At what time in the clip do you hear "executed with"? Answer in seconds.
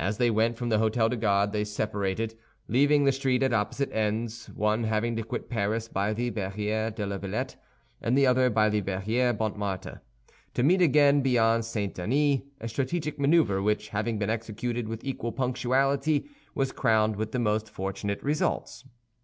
14.30-15.04